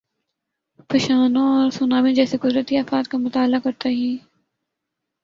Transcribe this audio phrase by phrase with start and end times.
[0.89, 4.17] فشانوں اور سونامی جیسی قدرتی آفات کا مطالعہ کرتا ہی۔